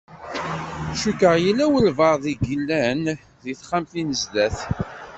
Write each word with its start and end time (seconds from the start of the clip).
Cukkeɣ 1.01 1.35
yella 1.45 1.65
walebɛaḍ 1.71 2.23
i 2.33 2.35
yellan 2.49 3.01
di 3.41 3.53
texxamt-nni 3.59 4.03
n 4.05 4.17
zdat. 4.21 4.57